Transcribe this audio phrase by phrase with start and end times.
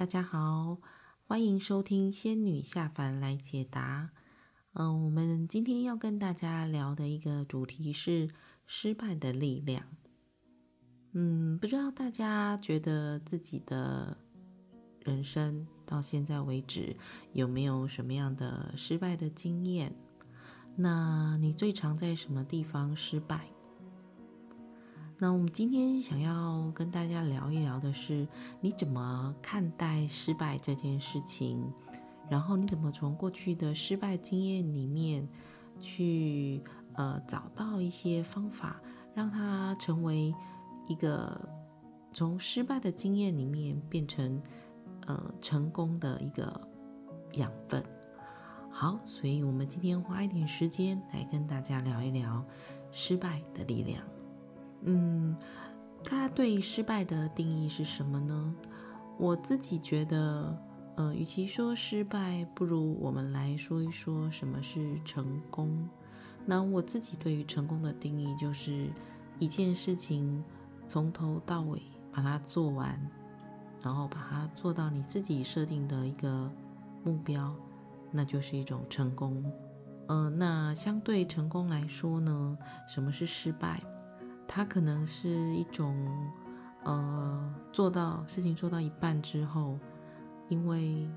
[0.00, 0.78] 大家好，
[1.26, 4.08] 欢迎收听仙女下凡来解答。
[4.72, 8.30] 嗯，我们今天要跟大家聊的一个主题是
[8.66, 9.84] 失败的力量。
[11.12, 14.16] 嗯，不知道大家觉得自己的
[15.04, 16.96] 人生到现在为止
[17.34, 19.94] 有没有什么样的失败的经验？
[20.76, 23.49] 那你最常在什么地方失败？
[25.22, 28.26] 那我们今天想要跟大家聊一聊的是，
[28.58, 31.70] 你怎么看待失败这件事情？
[32.30, 35.28] 然后你怎么从过去的失败经验里面
[35.78, 36.62] 去
[36.94, 38.80] 呃找到一些方法，
[39.12, 40.34] 让它成为
[40.88, 41.38] 一个
[42.14, 44.40] 从失败的经验里面变成
[45.06, 46.58] 呃成功的一个
[47.32, 47.84] 养分。
[48.70, 52.42] 好，所以我们今天花一点时间来跟大家聊一聊
[52.90, 54.02] 失败的力量。
[54.82, 55.36] 嗯，
[56.04, 58.54] 大家对失败的定义是什么呢？
[59.18, 60.56] 我自己觉得，
[60.96, 65.88] 呃，与其说失败，不如我们来说一说什么是成功。
[66.46, 68.88] 那我自己对于成功的定义，就是
[69.38, 70.42] 一件事情
[70.88, 72.98] 从头到尾把它做完，
[73.82, 76.50] 然后把它做到你自己设定的一个
[77.04, 77.54] 目标，
[78.10, 79.44] 那就是一种成功。
[80.08, 82.56] 呃，那相对成功来说呢，
[82.88, 83.82] 什么是失败？
[84.52, 85.94] 它可能是一种，
[86.82, 89.78] 呃，做到事情做到一半之后，
[90.48, 91.08] 因为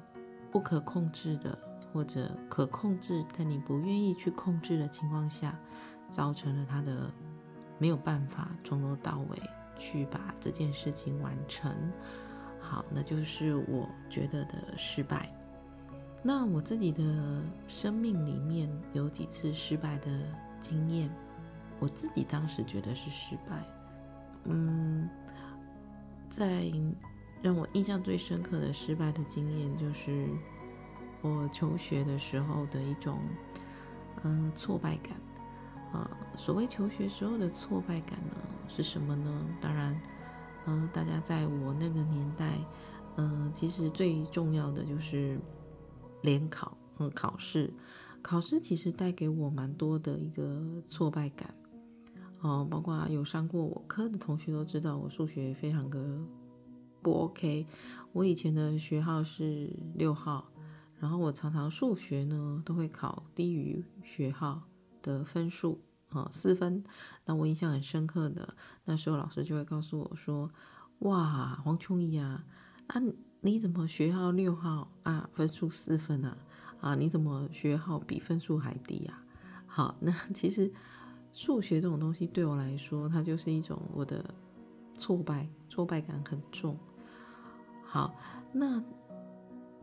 [0.52, 1.58] 不可控制的
[1.92, 5.60] 或者可控制但你不愿意去控制的情况下，
[6.12, 7.12] 造成了他的
[7.80, 9.42] 没有办法从头到尾
[9.80, 11.76] 去把这件事情完成。
[12.62, 15.28] 好，那就是我觉得的失败。
[16.22, 17.04] 那我自己的
[17.68, 20.22] 生命里面有几次失败的
[20.62, 21.10] 经验。
[21.84, 23.62] 我自己当时觉得是失败，
[24.46, 25.10] 嗯，
[26.30, 26.72] 在
[27.42, 30.30] 让我印象最深刻的失败的经验，就是
[31.22, 33.20] 我求学的时候的一种，
[34.24, 35.12] 嗯，挫败感。
[35.92, 38.36] 啊，所谓求学时候的挫败感呢，
[38.70, 39.46] 是什么呢？
[39.60, 40.02] 当然，
[40.66, 42.58] 嗯，大家在我那个年代，
[43.18, 45.38] 嗯，其实最重要的就是
[46.22, 47.74] 联考，嗯，考试，
[48.22, 51.54] 考试其实带给我蛮多的一个挫败感。
[52.44, 56.20] 哦，包括有上过我课的同学都知道，我数学非常的
[57.02, 57.66] 不 OK。
[58.12, 60.52] 我以前的学号是六号，
[61.00, 64.62] 然后我常常数学呢都会考低于学号
[65.02, 66.84] 的分数，啊、哦，四分。
[67.24, 70.52] 那我印象很深刻的，那时候老师就会告诉我说
[71.00, 72.44] ：“哇，黄琼怡啊，
[72.88, 73.02] 啊，
[73.40, 76.38] 你怎么学号六号啊，分数四分啊？
[76.82, 79.24] 啊，你怎么学号比分数还低啊？”
[79.66, 80.74] 好，那其实。
[81.34, 84.24] 数学这种东西对我来说，它就是一种我的
[84.96, 86.78] 挫败，挫败感很重。
[87.84, 88.14] 好，
[88.52, 88.82] 那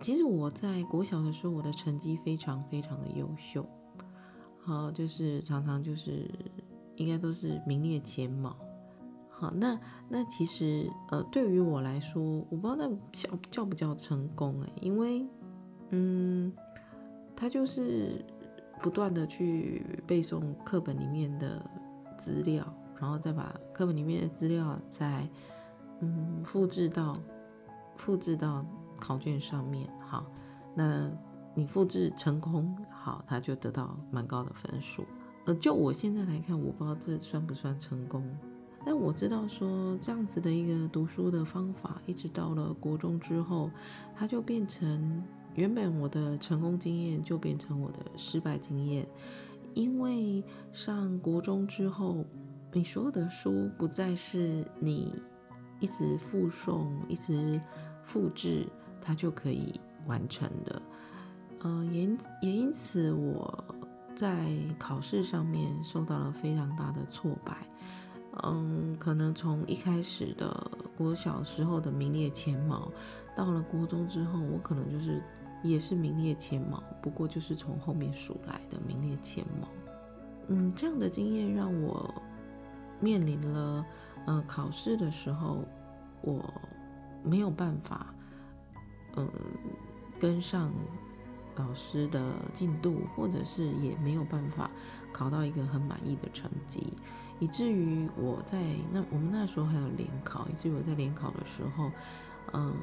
[0.00, 3.66] 其实我在国小的时候，我的成绩非常非常的优秀，
[4.62, 6.30] 好，就是常常就是
[6.94, 8.56] 应该都是名列前茅。
[9.28, 9.76] 好，那
[10.08, 15.26] 那其实呃，对于我来说，我不知道那叫叫不叫成功欸，因为
[15.90, 16.52] 嗯，
[17.34, 18.24] 它就是。
[18.82, 21.64] 不断的去背诵课本里面的
[22.16, 22.66] 资料，
[22.98, 25.28] 然后再把课本里面的资料再
[26.00, 27.14] 嗯复制到
[27.96, 28.64] 复制到
[28.98, 29.88] 考卷上面。
[30.00, 30.24] 好，
[30.74, 31.10] 那
[31.54, 35.04] 你复制成功，好，他就得到蛮高的分数。
[35.44, 38.24] 呃，就我现在来看，我不知道这算不算成功，
[38.84, 43.70] 但我知道说这样子的一个读书的方法，一直到了国中之后，
[44.16, 45.22] 它就变成。
[45.56, 49.06] 原本我的成功经验就变成我的失败经验，
[49.74, 52.24] 因为上国中之后，
[52.72, 55.12] 你所有的书不再是你
[55.80, 57.60] 一直复诵、一直
[58.04, 58.64] 复制，
[59.02, 60.82] 它就可以完成的。
[61.60, 62.08] 呃，也
[62.40, 63.64] 也因此我
[64.14, 67.56] 在考试上面受到了非常大的挫败。
[68.44, 72.90] 嗯，可能从一开始的国小时候的名列前茅，
[73.36, 75.20] 到了国中之后，我可能就是。
[75.62, 79.68] 也是名列前茅，不过就是从后面数来的名列前茅。
[80.48, 82.12] 嗯，这样的经验让我
[82.98, 83.84] 面临了
[84.26, 85.64] 呃考试的时候，
[86.22, 86.42] 我
[87.22, 88.14] 没有办法
[89.16, 89.28] 嗯
[90.18, 90.72] 跟上
[91.56, 94.70] 老师的进度，或者是也没有办法
[95.12, 96.92] 考到一个很满意的成绩，
[97.38, 98.60] 以至于我在
[98.90, 101.90] 那我们那时候还有联考，以至于我在联考的时候，
[102.54, 102.74] 嗯，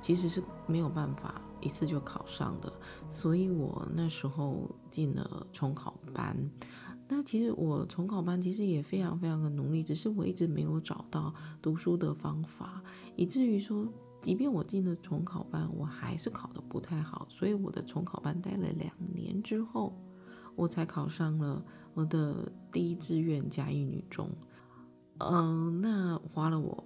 [0.00, 1.40] 其实是没有办法。
[1.60, 2.72] 一次就考上的，
[3.10, 6.36] 所以我那时候进了重考班。
[7.08, 12.82] 那其实我重考班其实也非常非常的努力，只是我一直没有找到读书的方法，
[13.16, 13.88] 以至于说
[14.22, 19.92] 即便我进了重考班，我还是考得不太好，所以我的重考班待了两年之后，
[20.54, 21.64] 我才考上了
[21.94, 24.30] 我的第一志愿嘉义女中。
[25.18, 26.84] 嗯，那花了我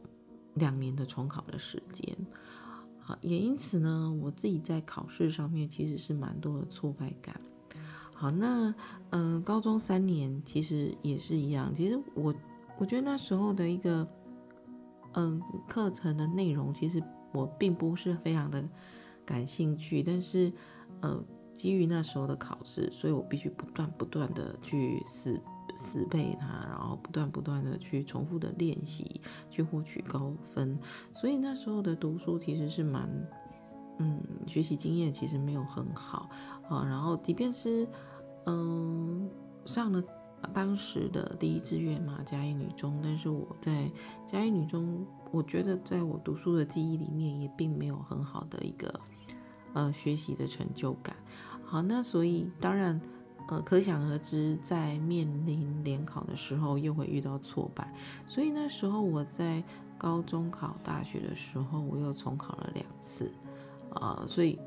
[0.54, 2.16] 两年的重考的时间。
[3.06, 7.38] 好，也因此呢，我自己在考试上面其实是蛮多的挫败感。
[8.14, 8.74] 好，那
[9.10, 11.70] 嗯，高中三年其实也是一样。
[11.74, 12.34] 其实我
[12.78, 14.08] 我觉得那时候的一个
[15.12, 17.02] 嗯课程的内容，其实
[17.32, 18.66] 我并不是非常的
[19.26, 20.02] 感兴趣。
[20.02, 20.50] 但是
[21.02, 21.22] 呃，
[21.54, 25.38] 基于那时候的考试，所以我必须不断不断的去死。
[25.74, 30.78] 死背它，然后不断不断的去重复的练习，去获取高分。
[31.12, 33.08] 所以那时候的读书其实是蛮，
[33.98, 36.28] 嗯，学习经验其实没有很好
[36.68, 36.84] 啊。
[36.84, 37.86] 然后即便是，
[38.46, 39.28] 嗯，
[39.64, 40.02] 上了
[40.52, 43.90] 当时的第一志愿嘛，嘉义女中，但是我在
[44.26, 49.00] 嘉义女中，我觉得在我读书的记忆里面也并没有很好的一个，
[49.72, 51.16] 呃，学习的成就感。
[51.64, 53.00] 好，那所以当然。
[53.48, 57.92] 呃，可想而知，在面临联考的时候，又会遇到挫败。
[58.26, 59.62] 所以那时候我在
[59.98, 63.30] 高中考大学的时候，我又重考了两次，
[63.90, 64.58] 啊、呃，所以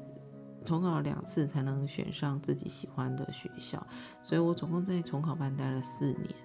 [0.63, 3.85] 重考了两次才能选上自己喜欢的学校。
[4.23, 6.35] 所以我总共在重考班待了四年，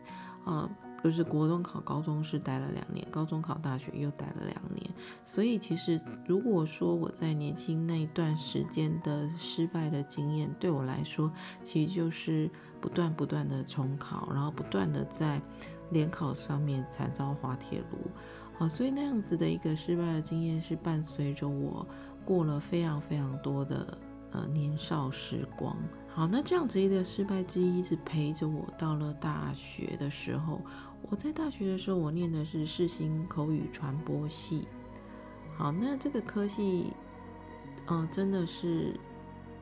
[0.45, 0.71] 啊、呃。
[1.03, 4.89] 就是国中考高中是待了两年，高中考大学又待了两年，
[5.25, 11.33] 所以其实如果说我在年轻那一段时间的失败的经验，对我来说，
[11.65, 12.49] 其实就是
[12.81, 15.41] 不断不断的重考，然后不断的在
[15.91, 17.99] 联考上面惨遭滑铁卢，
[18.57, 21.85] 好，所以那样子的一个失败的经验是伴随着我
[22.25, 23.99] 过了非常非常多的
[24.31, 25.77] 呃年少时光。
[26.15, 30.61] 好，那这样子一个失败之一，一直陪着我到了大学的时候。
[31.11, 34.67] 我在大学的时候，我念的是世新口语传播系。
[35.57, 36.93] 好，那这个科系，
[37.87, 38.99] 嗯、呃，真的是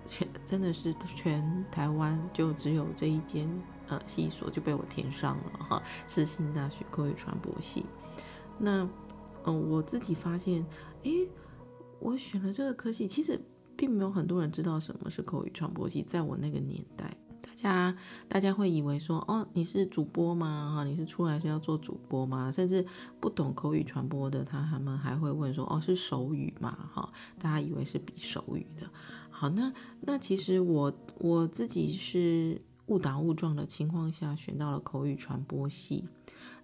[0.06, 3.48] 全真的是全台湾就只有这一间
[3.88, 7.84] 呃系所就被我填上了哈，世新大学口语传播系。
[8.58, 8.88] 那
[9.44, 10.64] 嗯、我自己发现，
[11.02, 11.26] 诶，
[11.98, 13.40] 我选了这个科系，其实
[13.74, 17.16] 并没有很多人知道什么是口语传播系，在我那个年代。
[17.60, 17.94] 家
[18.28, 20.74] 大家会以为说哦，你是主播吗？
[20.76, 22.50] 哈，你是出来是要做主播吗？
[22.50, 22.84] 甚至
[23.20, 26.88] 不懂口语传播的他，他们还会问说哦，是手语吗？
[26.92, 28.88] 哈，大家以为是比手语的。
[29.28, 36.08] 好，那那其实我我自己是误打误撞的情况下选到了口语传播系。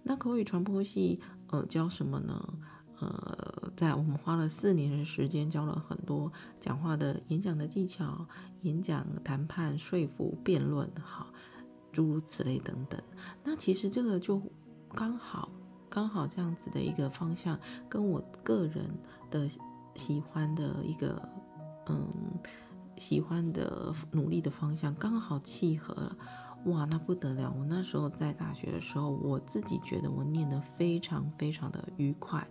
[0.03, 1.19] 那口语传播系
[1.51, 2.53] 呃教什么呢？
[2.99, 8.25] 呃，在我们花了四年的时间，教了很多讲话的演讲的技巧、
[8.61, 11.27] 演讲、谈判、说服、辩论，好，
[11.91, 12.99] 诸如此类等等。
[13.43, 14.41] 那其实这个就
[14.95, 15.49] 刚好，
[15.89, 18.89] 刚好这样子的一个方向，跟我个人
[19.29, 19.47] 的
[19.95, 21.21] 喜欢的一个，
[21.89, 22.07] 嗯，
[22.97, 26.17] 喜欢的努力的方向刚好契合了。
[26.65, 27.53] 哇，那不得了！
[27.55, 32.45] 我那时候在大学的时候，我自己觉得我念得非常非常的愉快。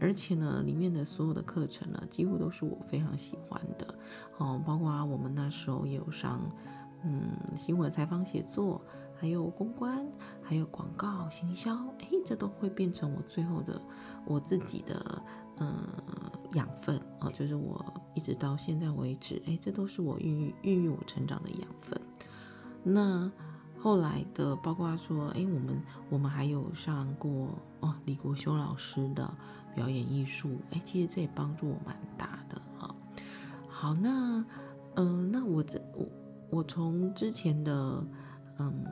[0.00, 3.94] 而且呢，里面的所有的课程呢，几乎都是我非常喜欢的，
[4.38, 6.40] 哦，包括啊我们那时候也有上，
[7.04, 8.80] 嗯，新闻采访写作，
[9.14, 10.06] 还有公关，
[10.42, 13.80] 还有广告行销，哎，这都会变成我最后的
[14.24, 15.22] 我自己的，
[15.58, 15.74] 嗯，
[16.54, 22.00] 养分啊，哦，就是我一直到现在为止，哎，这都是我孕育孕育我成长的养分。
[22.82, 23.30] 那
[23.78, 27.48] 后来的，包括说，哎，我们我们还有上过
[27.80, 29.30] 哦，李国修老师的。
[29.74, 32.94] 表演艺术，哎，其实这也帮助我蛮大的哈。
[33.68, 34.44] 好，那，
[34.96, 36.06] 嗯、那我这我
[36.50, 38.04] 我从之前的
[38.58, 38.84] 嗯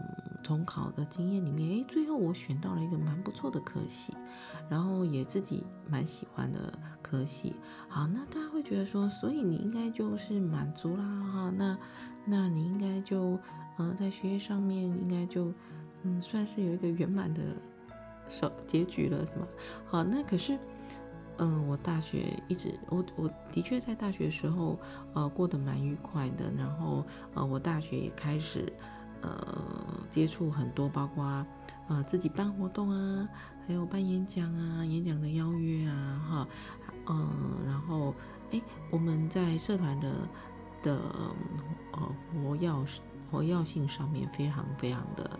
[0.42, 4.14] 重考的经验里面，哎，最后我选到了一个蛮不错的科系，
[4.68, 7.54] 然后也自己蛮喜欢的科系。
[7.88, 11.52] 好，那大家会觉得说，所以你应该就是满足啦哈。
[11.56, 11.78] 那
[12.24, 13.38] 那你应该就
[13.78, 15.52] 嗯、呃、在学业上面应该就
[16.02, 17.40] 嗯算是有一个圆满的。
[18.30, 19.48] 手结局了是吗？
[19.86, 20.56] 好，那可是，
[21.38, 24.78] 嗯，我大学一直，我我的确在大学时候，
[25.14, 26.52] 呃，过得蛮愉快的。
[26.56, 28.72] 然后，呃，我大学也开始，
[29.22, 29.58] 呃，
[30.10, 31.46] 接触很多，包括，
[31.88, 33.28] 呃，自己办活动啊，
[33.66, 36.48] 还有办演讲啊，演讲的邀约啊，哈，
[37.08, 37.28] 嗯，
[37.64, 38.14] 然后，
[38.50, 38.60] 哎，
[38.90, 40.12] 我们在社团的
[40.82, 41.00] 的，
[41.92, 42.70] 呃，活跃
[43.30, 45.38] 活跃性上面非常非常的。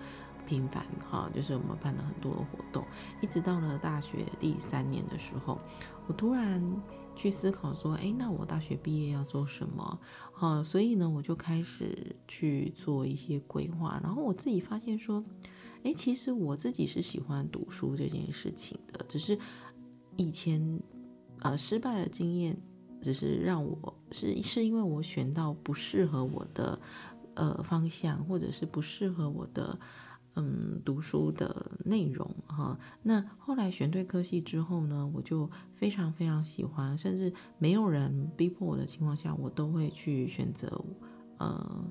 [0.48, 2.82] 频繁哈，就是我们办了很多的活动，
[3.20, 5.60] 一直到了大学第三年的时候，
[6.06, 6.62] 我突然
[7.14, 10.00] 去思考说，哎，那我大学毕业要做什么？
[10.32, 15.22] 哈，所以呢，我就开始去做一些规划，然后我自己发现说，
[15.82, 19.38] 哎，其实我自己是喜欢读书这件事情的，只是
[20.16, 20.80] 以前
[21.40, 22.56] 呃失败的经验，
[23.02, 26.80] 只是让我是是因为我选到不适合我的
[27.34, 29.78] 呃方向，或者是不适合我的
[30.38, 32.78] 嗯读书的内容哈。
[33.02, 40.84] 那后来选对科系之后呢，我就非常非常喜欢，甚至没有人逼迫我的情况下，我都会去选择
[41.38, 41.84] 呃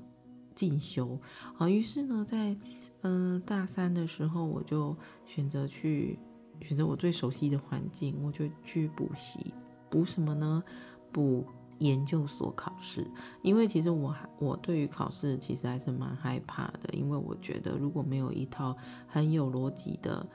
[0.54, 1.20] 进修。
[1.54, 2.56] 好，于是呢，在
[3.02, 6.18] 嗯、大三的时候，我就选择去
[6.62, 9.54] 选择我最熟悉的环境，我就去补习，
[9.88, 10.62] 补什么呢？
[11.12, 11.46] 补
[11.78, 13.10] 研究所考试。
[13.42, 20.26] 因为其实我还我对于考试其实还是蛮害怕的，因为我觉得如果没有一套很有逻辑的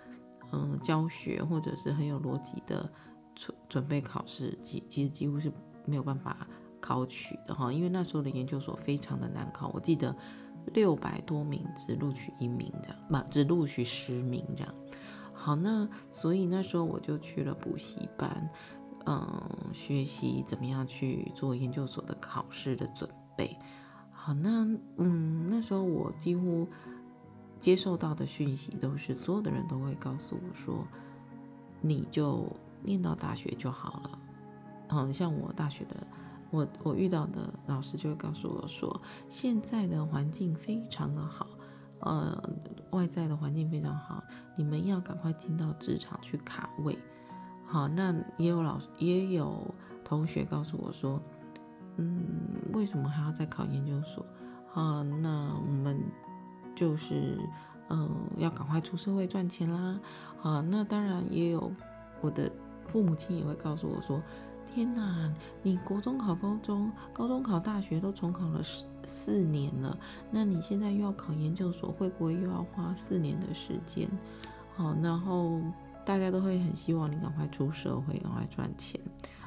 [0.52, 2.90] 嗯、教学，或者是很有逻辑的
[3.34, 5.52] 准准备考试，其其实几乎是
[5.86, 6.48] 没有办法
[6.80, 7.72] 考取的哈。
[7.72, 10.16] 因为那时候的研究所非常的难考，我记得。
[10.74, 14.74] 六百多名只录取一名这样，不，只录取十名这样。
[15.34, 18.50] 好，那所以那时候我就去了补习班，
[19.06, 23.58] 嗯，学习怎么样去做研究所的考试的准备。
[24.12, 24.66] 好，那
[24.98, 26.68] 嗯，那时候我几乎
[27.60, 30.88] 接受到的讯息都是，所有的人都会告诉我说，
[31.82, 32.48] 你就
[32.82, 34.20] 念到大学就好了。
[34.90, 35.96] 嗯，像我大学的。
[36.52, 41.48] 我我遇到的老师就会告诉我说，现在的环境非常的好，
[42.02, 42.54] 呃，
[42.92, 44.24] 外在的环境非常好，
[44.56, 46.96] 你们要赶快进到职场去卡位。
[47.74, 51.20] 好，那也有老也有同学告诉我说，
[51.98, 52.24] 嗯，
[52.72, 54.24] 为什么还要再考研究所？
[54.68, 56.00] 好，那我们
[56.76, 57.36] 就是
[57.90, 60.00] 嗯、要赶快出社会赚钱啦。
[60.38, 61.74] 好，那当然也有
[62.22, 62.52] 我的
[62.86, 64.22] 父母亲也会告诉我说。
[64.76, 65.32] 天哪！
[65.62, 69.98] 你国中考高中，高中考大学都重考了四四年了，
[70.32, 74.08] 那你现在又要考研究所，会不会又要花四年的时间？
[74.76, 75.60] 好，然后
[76.06, 79.00] 大家都会很希望你赶快出社会，赶快赚钱，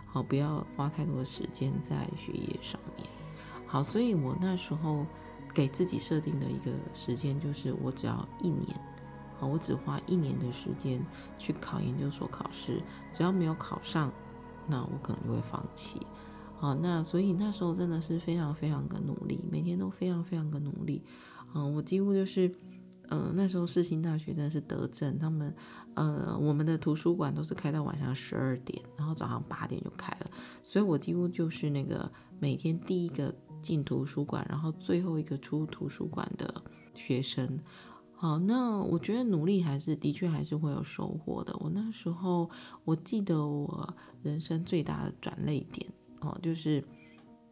[0.06, 3.06] 好，不要花太多的时间在学业上面。
[3.66, 5.04] 好，所以我那时候
[5.54, 8.68] 给自己设定的一个时间就是，我只要一年，
[9.38, 11.04] 好，我只花一年的时间
[11.38, 12.82] 去考研究所考试，
[13.12, 14.12] 只要没有考上。
[14.68, 16.00] 那我可能就会放弃，
[16.58, 21.00] 好，那所以那时候真的是非常非常的努力，每天都非常非常的努力，
[21.54, 22.52] 嗯，我几乎就是，
[23.10, 25.54] 嗯，那时候世新大学真的是德政，他们，
[25.94, 30.30] 呃，我们的图书馆都是开到晚上十二点，然后早上八点就开了，
[30.62, 36.62] 所以我几乎就是那个每天第一个进图书馆，然后最后一个出图书馆的
[36.94, 37.58] 学生。
[38.18, 41.54] 好，那我觉得努力还是的确还是会有收获的。
[41.60, 42.50] 我那时候
[42.84, 45.86] 我记得我人生最大的转捩点
[46.20, 46.82] 哦，就是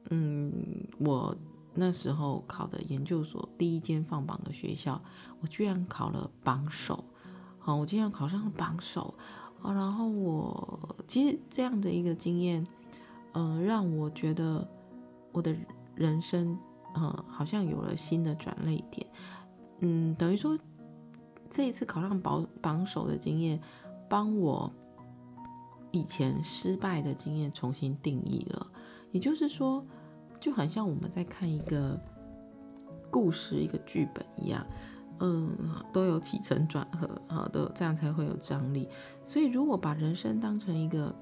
[0.09, 0.51] 嗯，
[0.99, 1.37] 我
[1.75, 5.01] 那时候考的研究所第一间放榜的学校，
[5.41, 7.05] 我居然考了榜首。
[7.59, 9.15] 好，我居然考上了榜首。
[9.63, 12.67] 啊，然后我其实这样的一个经验，
[13.33, 14.69] 嗯，让我觉得
[15.33, 15.57] 我的
[15.95, 16.59] 人生
[16.95, 19.07] 嗯好像有了新的转捩点。
[19.81, 20.59] 嗯，等于说
[21.49, 23.59] 这一次考上榜榜首的经验，
[24.09, 24.71] 帮我
[25.93, 28.67] 以前失败的经验重新定义了。
[29.13, 29.83] 也就是说，
[30.45, 31.99] 就好像我们在看一个
[33.11, 34.63] 故事、一个剧本一样，
[35.21, 35.57] 嗯，
[35.91, 38.87] 都有起承转合，啊，都这样才会有张力。
[39.23, 41.15] 所以，如果把人生当成一个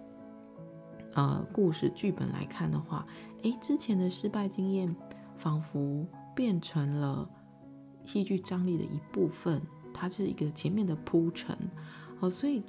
[1.15, 3.07] 呃故事剧本来看的话，
[3.43, 4.93] 诶，之前的失败经验
[5.37, 7.31] 仿佛变成了。
[8.05, 9.63] 戏剧张力的一部分，
[9.95, 11.57] 它是一个前面的铺陈，
[12.19, 12.61] 好，所以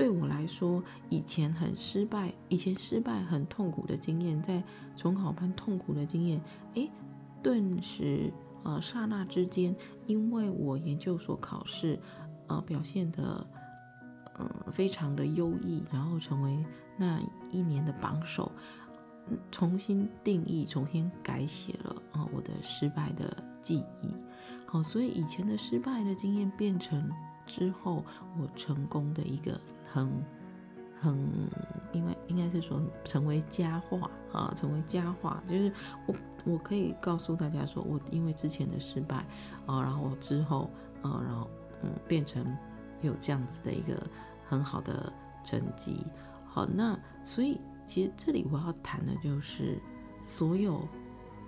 [0.00, 4.62] 对我来说，以前很失败，以前失败很痛苦的经验，在
[4.96, 6.40] 重考班痛苦的经验，
[6.74, 6.90] 诶，
[7.42, 9.74] 顿时呃刹那之间，
[10.06, 11.98] 因为我研究所考试
[12.48, 13.46] 呃表现得
[14.38, 16.64] 嗯、非常的优异，然后成为
[16.96, 18.50] 那一年的榜首，
[19.50, 24.16] 重新定义，重新改写了啊、呃、我的失败的记忆。
[24.64, 27.10] 好，所以以前的失败的经验变成
[27.46, 28.02] 之后
[28.38, 29.60] 我成功的一个
[29.92, 30.08] 很
[31.00, 31.18] 很，
[31.92, 35.72] 因为应该是说成为佳话啊，成为佳话，就是
[36.06, 39.24] 我我可以告诉大家说，我因为之前的失败
[39.66, 40.70] 啊，然后我之后
[41.02, 41.48] 啊，然后
[41.82, 42.44] 嗯，变成
[43.02, 44.00] 有这样子的一个
[44.48, 46.06] 很好的成绩。
[46.46, 49.80] 好，那所以其实这里我要谈的就是
[50.20, 50.86] 所有。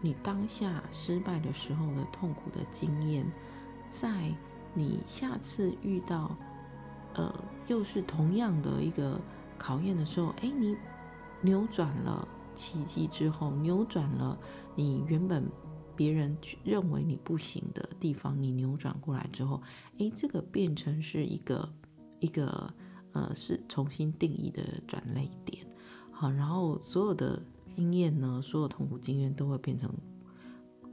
[0.05, 3.25] 你当下失败的时候的痛苦的经验，
[3.93, 4.35] 在
[4.75, 6.37] 你下次遇到，
[7.15, 7.33] 呃，
[7.73, 9.19] 又是同样的一个
[9.57, 10.77] 考验的时候，哎，你
[11.41, 14.39] 扭转了奇迹之后，扭转了
[14.77, 15.51] 你原本
[15.97, 19.63] 别人认为你不行的地方，你扭转过来之后，
[19.99, 21.69] 哎，这个变成是一个
[22.21, 22.73] 一个
[23.13, 25.67] 呃，是重新定义的转捩点。
[26.11, 29.91] 好，然后所有的经验呢，所有痛苦经验都会变成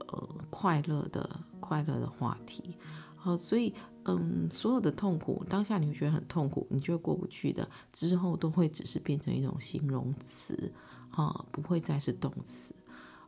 [0.08, 2.76] 呃快乐的快乐的话题。
[3.16, 10.72] 好，所以嗯，所有的痛苦当下你会觉得很痛苦，你觉得过不去的，之后都会只是变成一种形容词，
[11.10, 12.74] 啊，不会再是动词。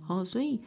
[0.01, 0.61] 好，所以。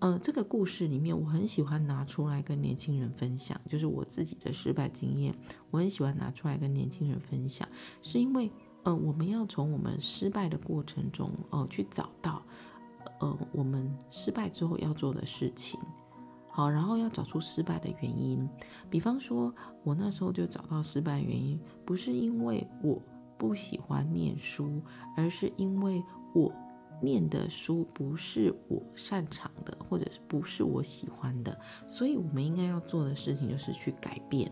[0.00, 5.34] 呃，这个故事里面，我很喜欢拿出来跟年轻人分享，就是我自己的失败经验，
[5.70, 7.66] 我很喜欢拿出来跟年轻人分享，
[8.02, 8.50] 是因为，
[8.82, 12.42] 呃，我们要从我们失败的过程中，哦、呃，去找到，
[13.20, 15.80] 呃，我们失败之后要做的事情，
[16.56, 18.48] 好，然后要找出失败的原因。
[18.88, 23.02] 比方说，我那时候就找到失败原因，不是因为我
[23.36, 24.80] 不喜欢念书，
[25.16, 26.00] 而是因为
[26.32, 26.52] 我。
[27.02, 31.58] 念的书不是我擅长的，或者是不是我喜欢的，
[31.88, 34.50] 所以我们应该要做的事情就是去改变，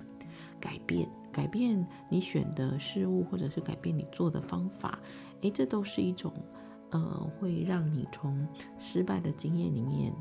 [0.60, 4.98] 改变，改变你选的事物，或者是改变你做的方法。
[5.42, 6.32] 诶，这都是一种，
[6.90, 7.00] 呃，
[7.38, 10.12] 会让你从失败的经验里面，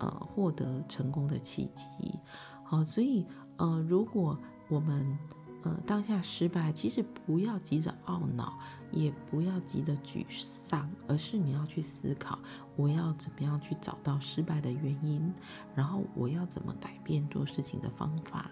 [0.00, 2.18] 呃，获得成功的契机。
[2.64, 3.24] 好，所以，
[3.58, 4.36] 呃，如果
[4.68, 5.18] 我们
[5.62, 8.58] 呃，当下失败，其实不要急着懊恼，
[8.90, 12.38] 也不要急着沮丧，而是你要去思考，
[12.76, 15.32] 我要怎么样去找到失败的原因，
[15.74, 18.50] 然后我要怎么改变做事情的方法。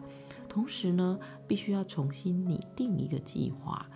[0.51, 3.87] 同时呢，必须要重新拟定一个计划。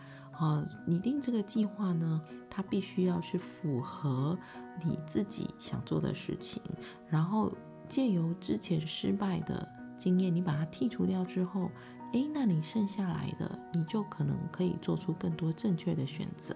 [0.42, 2.20] 啊，拟定这个计划呢，
[2.50, 4.37] 它必须要是符合
[4.84, 6.61] 你自己想做的事情，
[7.08, 7.52] 然后
[7.88, 11.70] 借由之前失败的经验，你把它剔除掉之后。
[12.12, 16.54] 诶，那你剩下来的，你就可能可以做出更多正确的选择，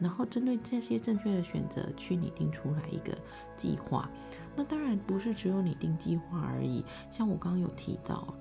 [0.00, 3.16] 然后针对这些正确的选择去拟定出来一个
[3.56, 4.10] 计划。
[4.56, 8.34] 那当然不是只有拟定计划而已，像我刚刚有提到，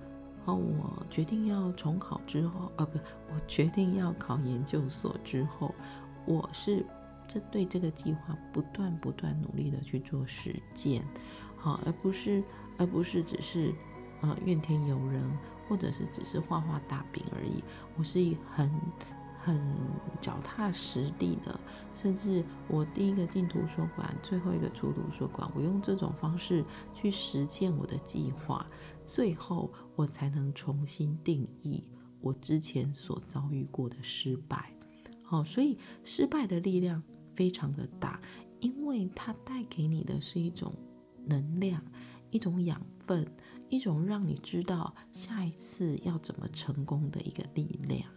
[0.47, 2.97] 后，我决定要重考之后，啊，不，
[3.33, 5.75] 我决定要考研究所之后，
[6.25, 6.83] 我是
[7.27, 11.03] 针对这个计划不断不断努力的去做实践，
[11.57, 12.41] 好，而不是
[12.77, 13.73] 而不是只是
[14.21, 15.21] 呃怨天尤人。
[15.69, 17.61] 或者是只是画画大饼而已，
[17.97, 18.71] 我是以很
[19.47, 19.57] 很
[20.19, 21.57] 脚踏实地的，
[21.93, 28.67] 甚至我第一个进图书馆，最后一个出图书馆，我用这种方式去实践我的计划，
[29.05, 31.81] 最后我才能重新定义
[32.19, 34.69] 我之前所遭遇过的失败。
[35.23, 37.01] 好，所以失败的力量
[37.33, 38.19] 非常的大，
[38.59, 40.75] 因为它带给你的是一种
[41.25, 41.81] 能量，
[42.31, 43.25] 一种养分。
[43.69, 48.09] 一种让你知道下一次要怎么成功的一个力量，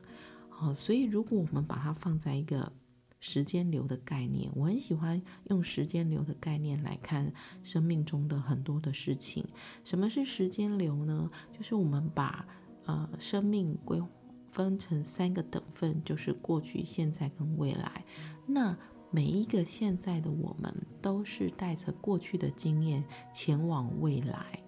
[0.61, 2.71] 好，所以如果我们把它放在一个
[3.19, 9.43] 时间流的概念，我很喜欢用时间流的概念来看生命中的很多的事情。
[9.85, 11.31] 什么是时间流呢？
[11.51, 12.47] 就是我们把
[12.85, 14.03] 呃生命归
[14.51, 18.05] 分成三个等份，就是过去、现在跟未来。
[18.47, 18.77] 那
[19.11, 24.63] 每一个现在的我们，都是带着过去的经验前往未来。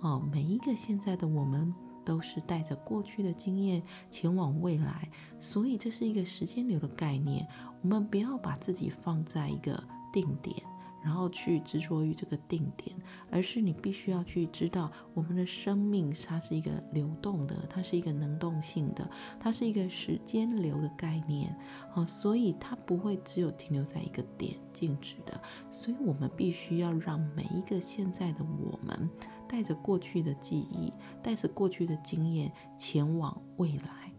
[0.00, 1.74] 哦，每一个现在的我们
[2.06, 7.46] 都是带着过去的经验前往未来，所以这是一个时间流的概念。
[7.82, 10.56] 我们不要把自己放在一个定点，
[11.02, 12.96] 然后去执着于这个定点，
[13.30, 21.54] 而是你必须要去知道，我们的生命它是一个流动的，它是一个能动性的，它是一个时间流的概念。
[21.90, 25.40] 好，所以它不会只有停留在一个点静止的，
[25.70, 29.10] 所以我们必须要让每一个现在的我们。
[29.48, 34.12] 带着过去的记忆，带着过去的经验前往未来，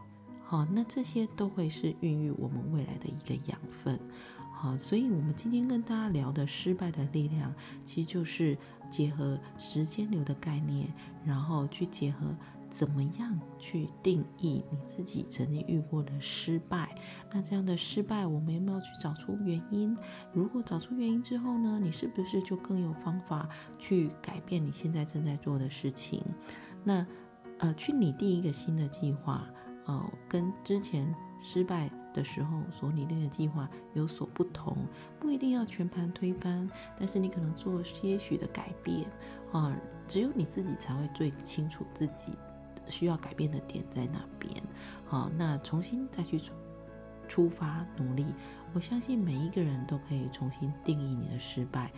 [0.44, 4.00] 好，那这些都会是孕育我们未来的一个养分，
[4.54, 7.54] 好，所以我们今天跟大家聊的失败的力量，
[7.86, 8.58] 其实就是
[8.90, 10.92] 结合时间流的概念，
[11.26, 12.36] 然后去结合。
[12.70, 16.96] 怎么样去定义你自己曾经遇过的失败？
[17.34, 19.98] 那这样的失败，我们有没有去找出原因？
[20.34, 23.50] 如果找出原因之后呢，你是不是就更有方法
[23.80, 26.24] 去改变你现在正在做的事情？
[26.84, 27.06] 那
[27.60, 29.48] 呃，去拟定一个新的计划，
[29.86, 34.78] 呃，跟之前失败的时候所拟定的计划有所不同，
[35.20, 39.02] 不一定要全盘推翻，但是你可能做些许的改变
[39.52, 39.78] 啊，呃，
[40.08, 42.34] 只有你自己才会最清楚自己。
[42.90, 44.52] 需要改变的点在哪边？
[45.06, 46.54] 好，那重新再去出
[47.28, 48.26] 出发努力。
[48.74, 51.92] 我相信每一个人都可以重新定义你的失败。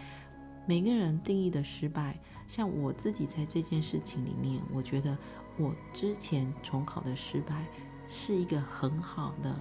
[0.66, 5.18] 每个人定义的失败，像我自己在这件事情里面，我觉得
[5.58, 7.66] 我之前重考的失败
[8.08, 9.56] 是一个很好的，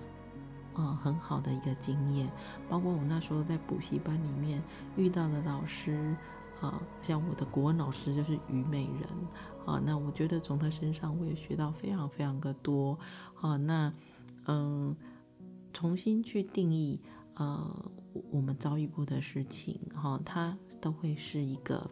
[0.74, 2.28] 呃，很好的一个经验。
[2.68, 4.62] 包括我那时候在补习班里面
[4.96, 6.14] 遇到的老师。
[6.60, 9.08] 啊，像我的国文老师就是虞美人，
[9.68, 12.98] 啊，那我觉得从他身上我也学到非常非常的多，
[13.38, 13.92] 啊，那
[14.46, 14.96] 嗯，
[15.74, 16.98] 重新去定义，
[17.34, 17.90] 呃，
[18.30, 21.90] 我们遭遇过的事情，哈，它都会是一个，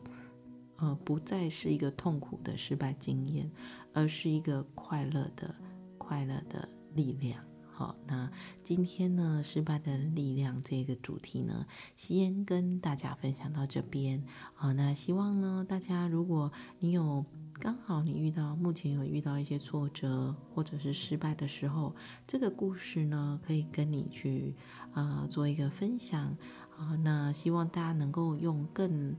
[0.78, 3.50] 呃，不再是一个痛苦的失败经验，
[3.92, 5.54] 而是一个快乐的、
[5.98, 7.44] 快乐的力量。
[7.76, 8.30] 好，那
[8.62, 14.24] 今天呢，失败的力量这个主题呢，先跟大家分享到这边。
[14.54, 17.22] 好，那希望呢，大家如果你有
[17.60, 21.94] 刚好你遇到目前有遇到一些挫折或者是失败的时候，
[22.26, 24.54] 这个故事呢，可以跟你去
[24.94, 26.34] 呃做一个分享。
[26.78, 29.14] 啊，那希望大家能够用更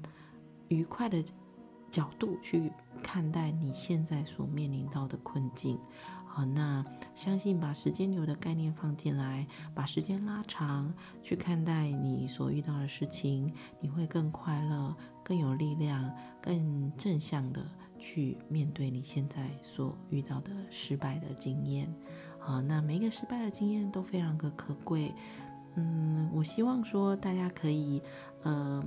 [0.67, 1.23] 愉快的
[1.91, 2.71] 角度去
[3.03, 5.79] 看待你现在所面临到的困境。
[6.37, 17.65] 好，那相信把时间流的概念放进来，把时间拉长去看待你所遇到的事情，你会更快乐、更有力量、更正向的
[17.97, 21.91] 去面对你现在所遇到的失败的经验。
[22.37, 25.11] 好，那每一个失败的经验都非常的可贵。
[25.73, 27.99] 嗯，我希望说大家可以，
[28.43, 28.83] 呃。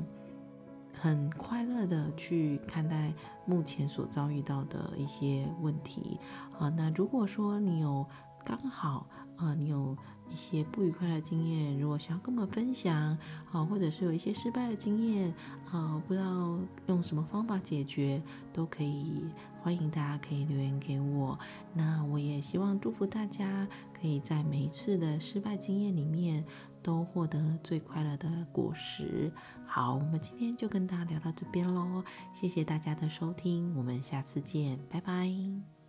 [1.02, 3.10] 很快乐的去看待
[3.46, 6.18] 目前所遭遇到的一些问题，
[6.52, 8.06] 好，那如果说你有
[8.44, 9.96] 刚好啊，你有
[10.30, 13.16] 一些不愉快的经验，如果想要跟我们分享，
[13.50, 15.32] 啊，或者是有一些失败的经验，
[15.70, 16.58] 啊，不知道
[16.88, 19.24] 用什么方法解决，都可以，
[19.62, 21.38] 欢迎大家可以留言给我。
[21.72, 23.66] 那我也希望祝福大家，
[23.98, 26.44] 可以在每一次的失败经验里面，
[26.82, 29.32] 都获得最快乐的果实。
[29.66, 35.79] 好，我们今天就跟大家聊到这边喽，谢谢大家的收听，我们下次见，拜拜。